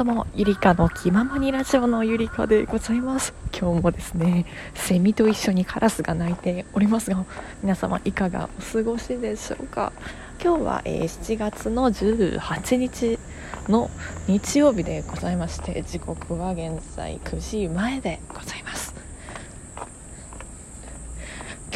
[0.00, 3.34] どうもゆりかの気ままにラジオのゆりかでございます。
[3.52, 7.22] 今日もですねセミと一緒にカラスが鳴いておりますが
[7.62, 9.92] 皆様いかがお過ごしでしょうか？
[10.42, 13.18] 今日は、えー、7月の18日
[13.68, 13.90] の
[14.26, 18.94] 日曜日でございまして時刻は現在9時前でございます。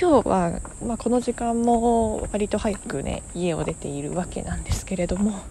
[0.00, 5.42] 今日は、まあ、この時間も割と早くね家を出ているわけなんですけれども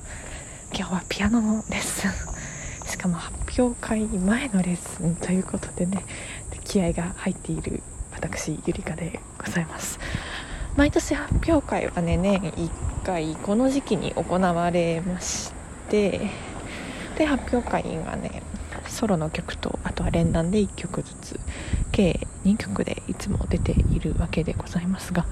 [0.76, 2.33] 今日はピアノのレッスン
[3.04, 6.06] かも発表会前のレッスンということでね
[6.64, 10.00] 気合が入っている私ゆりかでございます。
[10.78, 15.52] 毎年発表会はね年1回この時期に行われまし
[15.90, 16.32] て
[17.18, 18.42] で発表会がね
[18.88, 21.40] ソロの曲とあとは連弾で1曲ずつ
[21.92, 25.28] 計2曲でいつも出ているわけでございますが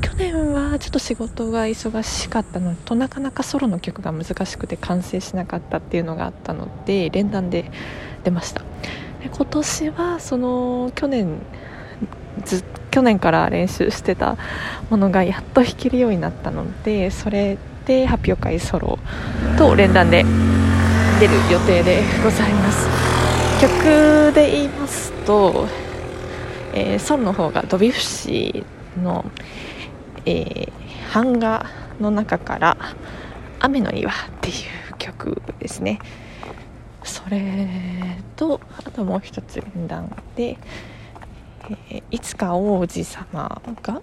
[0.00, 7.70] 去年はちょっと仕事が忙しかったのとなかなかソロの曲が難しくて完成しなかったっていうのがあったので連弾で
[8.24, 8.62] 出ました。
[9.22, 11.38] で今年はその去年
[12.44, 14.36] ず去年から練習してた
[14.90, 18.98] ものがやっと弾けるようになったのでそれで発表会ソロ
[19.58, 20.24] と連弾で
[21.20, 22.86] 出る予定でございます。
[23.60, 25.66] 曲で言いますと、
[26.74, 29.24] えー、ソロの方がドビュッシーの、
[30.26, 31.66] えー、版画
[32.00, 32.76] の中から
[33.60, 35.98] 「雨の庭」っていう曲ですね。
[37.04, 40.58] それとあともう一つ連弾で、
[41.88, 44.02] えー、いつか王子様が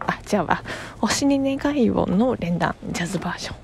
[0.00, 0.62] あ違うわ
[1.00, 3.54] 「星に願いを」の連弾ジャズバージョ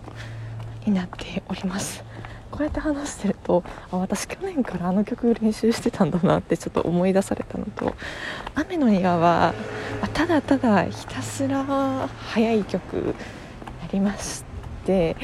[0.88, 2.09] ンになっております。
[2.50, 7.94] こうやって話してるとあ私去年からあの曲練習してたんだなってちょっと思い出されたのと
[8.54, 9.54] 「雨の庭は」
[10.12, 11.64] ただただひたすら
[12.18, 13.14] 速い曲
[13.82, 14.44] ありまし
[14.84, 15.16] て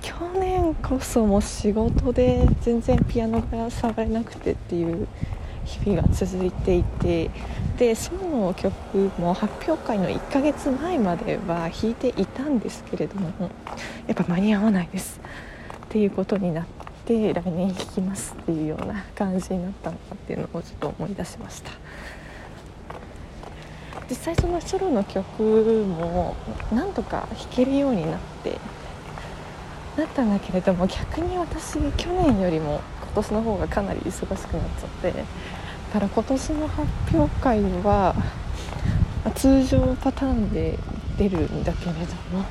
[0.00, 5.06] 去年こそも仕事で全然ピアノが触れなくてっていう
[5.64, 7.30] 日々が続いていて
[7.78, 8.72] でその曲
[9.18, 13.30] も発表会の1ヶ月前までは弾いていたんですけれども
[14.06, 15.20] やっぱ間に合わないです。
[15.90, 16.66] っていうことになっ
[17.04, 21.72] て来年弾きますっていうような感じになったのかっていうのをちょっと思い出しました。
[24.08, 26.36] 実際そのソロの曲も
[26.72, 28.58] なんとか弾けるようになって
[29.96, 35.24] なったんだけれども逆に私去年よりも今年の方がかなり忙しくなっちゃってだ
[35.92, 38.14] から今年の発表会は
[39.34, 40.78] 通常パターンで
[41.18, 41.98] 出るんだけれど
[42.36, 42.44] も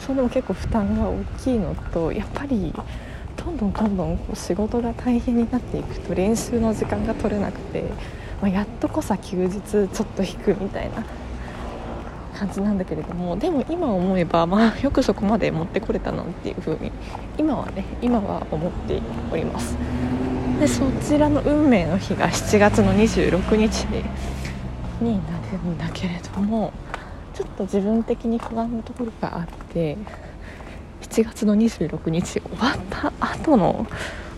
[0.00, 2.72] それでも結構負担が大きいのとやっぱり
[3.36, 7.84] どんどんどんどん仕事が大変になっていくと練習の時間が取れなくて、
[8.40, 11.04] まあ、やっとこさ休日ちょっと弾くみたいな
[12.34, 16.92] 感じなんだけれどもでも今思えば、まあ、よくそこまで持ってこれたなっていう風に
[17.38, 19.00] 今はね今は思って
[19.32, 19.76] おります。
[20.60, 23.84] でそちらの運命の日が7月の26日
[25.00, 26.72] になるんだけれども
[27.34, 29.96] ちょっと自分的に不安なところがあって
[31.02, 33.86] 7月の26日終わった後の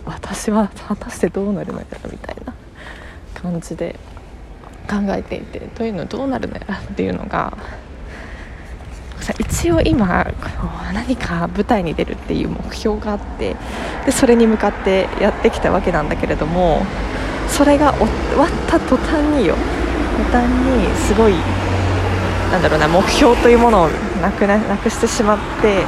[0.05, 2.53] 私は果たしてどうなるのやらみたいな
[3.35, 3.99] 感じで
[4.89, 7.55] 考えていてというのどうなるのやらっていうのが
[9.39, 10.25] 一応今
[10.93, 13.55] 何か舞台に出るっていう目標があって
[14.05, 16.85] でそれに向かってやってきたわけなんだけれども
[17.49, 19.55] それが終わった途端によ
[20.17, 21.33] 途端にすごい
[22.51, 23.89] なんだろうな目標というものを
[24.21, 25.83] なくななくしてしまって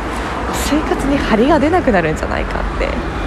[0.69, 3.19] 生活に張りが出なくなるんじゃないかって。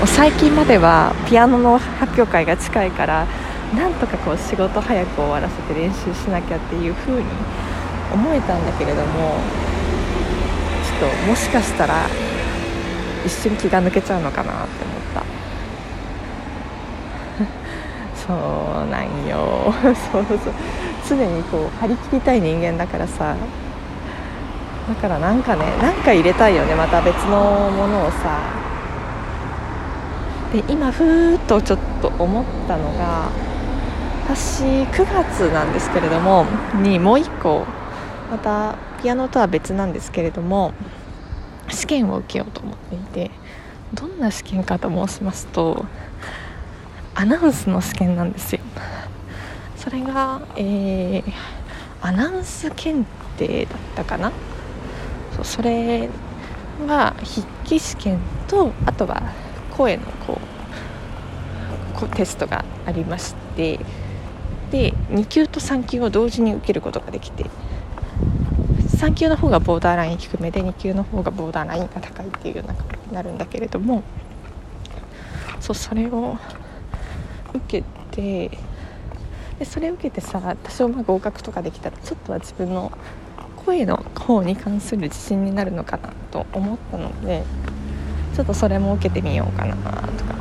[0.00, 3.26] もう最近まではピアノの発表会が近いから
[3.76, 7.28] なんとかこう仕事早く終わらせて練習しなきゃっていう風に
[8.10, 9.36] 思えたんだけれども
[10.98, 12.06] ちょっともしかしたら
[13.26, 15.22] 一瞬気が抜けちゃうのかなって思った
[18.26, 19.72] そうなんよ。
[20.12, 20.38] そうそう。
[21.08, 23.34] 常にこう張り切りたい人間だからさ。
[24.88, 26.74] だからなんかねなんか入れたいよね。
[26.74, 28.60] また別のものをさ。
[30.52, 33.28] で今ふーっとちょっと思ったのが
[34.24, 36.44] 私9月なんですけれども
[36.82, 37.64] にもう1個
[38.30, 40.72] またピアノとは別なんですけれども
[41.68, 43.30] 試験を受けようと思っていて
[43.94, 45.84] どんな試験かと申しますと
[47.14, 48.60] アナウンスの試験なんですよ。
[49.76, 51.32] それが、えー、
[52.00, 54.32] アナウンス検定だったかな？
[55.36, 56.08] そうそれ
[56.86, 58.18] は筆記試験
[58.48, 59.32] とあとは
[59.76, 60.38] 声のこ
[61.94, 63.78] うこうテストがありまして
[64.70, 67.46] で2級と3級を同時に受けることができて
[68.96, 74.02] 3級の方がボーダーライン低めで2級の方がボーダーラインが高いっていうようなになるんだけれども
[75.60, 76.38] そうそれを
[77.54, 78.50] 受けて
[79.58, 82.90] でそれを受けてさ多少まあ合格とかできたらちょっとは自分の
[83.56, 87.44] 声の方に関する自信になるのかなと思ったので
[88.34, 90.34] ちょっとそれも受けてみようかなとか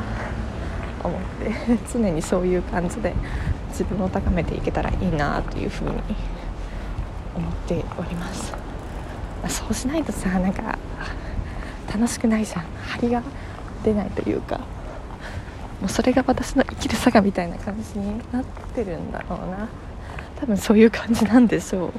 [1.04, 3.14] 思って 常にそういう感じで
[3.70, 5.92] 自分を高めていけたらいいなというふうに
[7.36, 8.54] 思っております。
[9.44, 10.78] まそうしないとさなんか
[11.94, 12.64] 楽しくないじゃん。
[12.88, 13.24] 張りが
[13.84, 14.60] 出ないというか。
[15.80, 18.44] もうそれが私の生きる坂みたいな感じになっ
[18.76, 19.68] てるんだろうな。
[20.40, 21.94] 多分そういう感じなんでしょ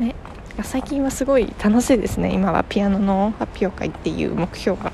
[0.00, 0.04] う。
[0.04, 0.14] ね。
[0.62, 2.32] 最近はすごい楽しいですね。
[2.32, 4.92] 今はピアノの発表会っていう目標が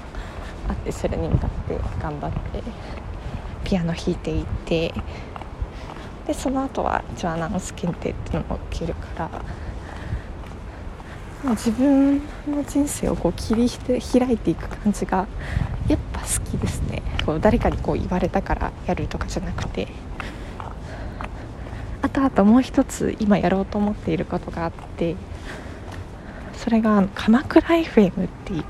[0.69, 2.63] あってそれに向かって頑張って
[3.65, 4.93] ピアノ弾いていて。
[6.27, 9.29] でその後は一応アナウンス検定っていうのも受けるから
[11.51, 13.69] 自分の人生をこう切り
[14.01, 15.27] 開いていく感じが
[15.89, 17.03] やっぱ好きですね。
[17.27, 19.89] こう誰かにこう言われたからやるとかじゃなくて。
[22.03, 25.15] あとあともう一つ今やろうと思っていることがあって
[26.55, 28.63] それが鎌倉 FM っていう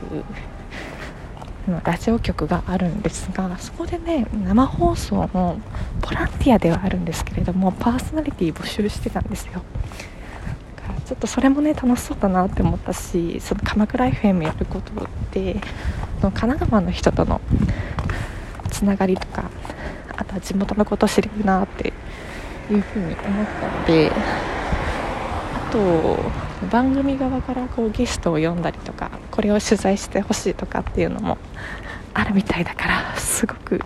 [1.83, 5.59] ラジオ局があるんですがそこでね生放送の
[6.03, 9.63] ボランティアではあるんですけれどもパーソナリティ募集してたんですよ。
[11.13, 15.57] ちょっとそれもね楽しそうだなって思ったしその鎌倉 FM やることって
[16.23, 17.39] 神奈川の人との
[18.71, 19.51] つながりとか
[20.17, 21.93] あとは地元のこと知れるなって
[22.71, 26.17] いうふうに思ったのであと
[26.69, 31.37] 番組側からこうゲストを呼んだりとかこれを取材してほしいとかっていうのも
[32.15, 33.83] あるみたいだからすごく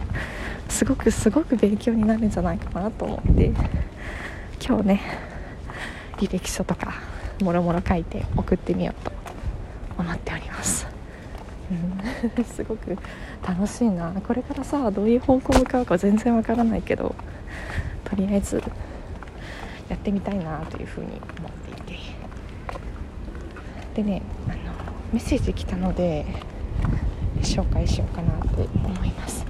[0.68, 3.52] すごくすごく勉強になるんじゃないかなと思って
[4.64, 5.02] 今日ね
[6.18, 9.12] 履歴書とかもろもろ書いて送ってみようと
[9.98, 10.86] 思っております、
[12.36, 12.96] うん、 すごく
[13.46, 14.12] 楽しいな。
[14.26, 17.14] これからさどういう方向向かうか全然わからないけど
[18.04, 18.62] とりあえず
[19.88, 21.06] やってみたいなというふうに
[21.38, 21.96] 思っていて。
[23.94, 24.56] でねあの
[25.12, 26.26] メッセージ来たので
[27.40, 29.46] 紹介しようかなって思います。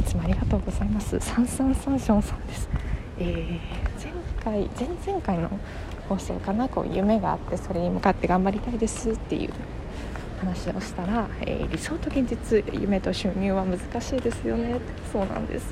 [0.00, 1.18] いつもありがとうございます。
[1.20, 2.68] 三三三ションさんです、
[3.18, 3.58] えー、
[4.02, 4.12] 前
[4.42, 5.50] 回前々回の
[6.08, 9.50] 放送かなこう夢があってそれに向かって頑張りたいですっていう
[10.40, 14.78] 話をしたら、えー、理想と現実夢と収入は難しいですよね。
[15.12, 15.66] そうなんです。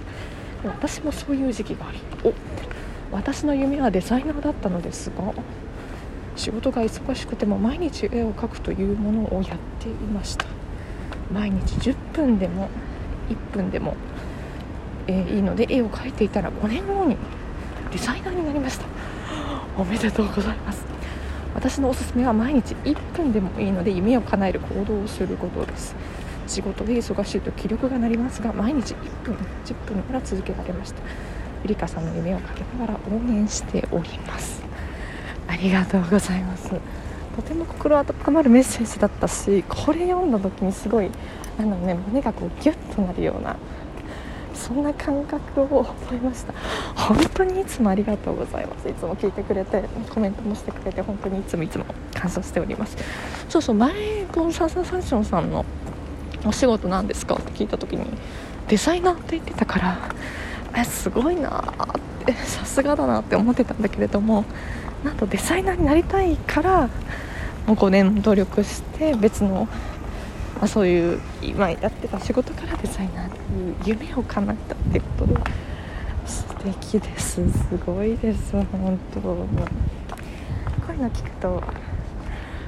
[0.65, 2.33] 私もそういう時期がありお
[3.13, 5.35] 私の夢はデザイナーだったのですが
[6.37, 10.47] 仕事が忙しくても毎日絵を描くというものをやっていました。
[11.33, 12.69] 毎日10分でも
[13.29, 13.95] 1分でも、
[15.07, 17.17] えー、いいので絵を描いていたら5年後に
[17.93, 18.87] デザイナーになりました。
[19.77, 20.85] おめでとうございます。
[21.55, 25.97] 私のおすすめは毎日1分でもいいので夢を叶える行動をすることです。
[26.47, 29.35] 仕事で忙しいと気力がなりますが毎日1分
[29.65, 31.03] 10分から続けられました。
[31.65, 34.63] ゆりかさんの夢をかけながら応援しております。
[35.49, 36.71] ありがとうございます。
[37.35, 41.11] とても心温まるメッセージだったしこれ読んだ時にすごい
[41.59, 43.57] あの、ね、胸がこうギュッとなるような
[44.65, 46.55] そんな感覚を覚えました。
[46.95, 48.89] 本当にいつもありがとうございます。
[48.89, 51.85] いつも聞いてくれてコメントもしてくれて本当にいつもいつも
[52.15, 52.97] 感謝しております。
[53.51, 53.93] そうそう前
[54.33, 55.67] このサンサンサンションさんの
[56.47, 58.07] お仕事なんですかって聞いた時に
[58.69, 59.99] デザイナーって言ってたから
[60.75, 64.45] えすごいなってさすがだなって思ってたんだけれども
[65.05, 66.89] なんとデザイナーになりたいから
[67.67, 69.69] もう5年努力して別の
[70.65, 75.35] あ、そういう今やってた仕事からデザイナーっていう夢を叶えたってことで
[76.27, 77.35] 素敵です。
[77.35, 79.21] すごいです本当。
[79.21, 79.37] こ
[80.89, 81.63] ういうの聞くと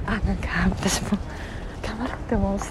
[0.05, 1.17] あなんか私も
[1.81, 2.65] 頑張ろうって思うし。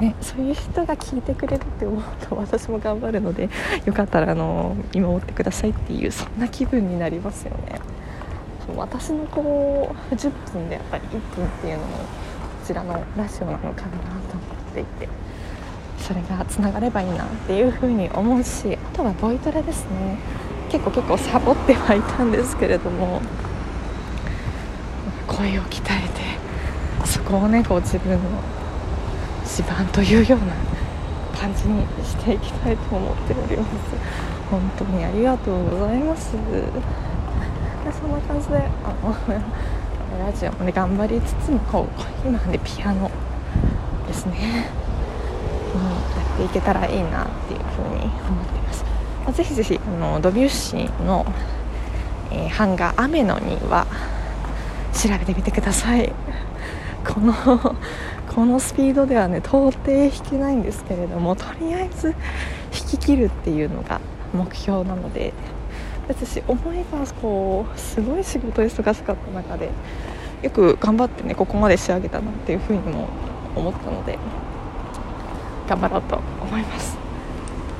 [0.00, 3.48] ね、そういう人が聞いてくれるって思うと私も頑張るので
[3.84, 7.80] よかったらあの見守ってくださいっていうそんな気分になりますよね。
[8.76, 11.98] 私のこう10分でやっぱり1分っていうのも
[12.64, 15.08] ちらのラジオなのかなと思っていて
[15.98, 20.18] それがつながればいいなっていうふうに思うしあとはボイトレですね。
[20.70, 23.22] 結構結構サボってはいたんですけれども
[25.28, 28.18] 声を鍛えてそこをねこう自分の
[29.44, 30.54] 地盤というような
[31.38, 33.70] 感じにしていきたいと思っております。
[34.50, 36.32] 本当にありがとうございます。
[36.32, 39.14] そんな感じであの
[40.18, 40.52] ラジオ。
[40.52, 41.88] もね頑張りつつもこ
[42.24, 43.10] う今ねピアノ
[44.06, 44.68] ですね、
[45.74, 48.84] うん、やっていけたらいいなっていうふうに思ってます、
[49.26, 51.26] ま、ぜひぜひあのドビュッシーの、
[52.30, 53.86] えー、版画「雨のには
[54.92, 56.12] 調べてみてください。
[57.04, 57.34] この
[58.34, 62.14] このスピードではね到底弾けないんですけれどもとりあえず弾
[62.72, 64.00] き切るっていうのが
[64.32, 65.32] 目標なので
[66.08, 69.70] 私思えばこうすごい仕事忙しかった中で
[70.42, 73.08] よく頑張ってねここまで仕上げたなっていうふうにも
[73.56, 74.18] 思ったので
[75.68, 76.96] 頑張ろうと思います。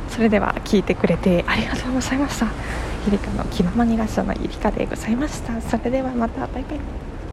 [0.09, 2.47] それでは聞いてくれてありがとうございました。
[3.05, 5.61] ゆりかの気ままにラジオのゆりかでございました。
[5.61, 6.47] それではまた。
[6.47, 7.14] バイバイ。